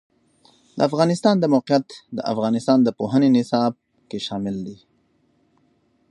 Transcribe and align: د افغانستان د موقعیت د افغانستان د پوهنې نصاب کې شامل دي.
د 0.77 0.79
افغانستان 0.89 1.35
د 1.39 1.45
موقعیت 1.55 1.87
د 2.17 2.19
افغانستان 2.33 2.77
د 2.83 2.89
پوهنې 2.99 3.29
نصاب 3.37 3.73
کې 4.09 4.17
شامل 4.27 4.55
دي. 4.67 4.77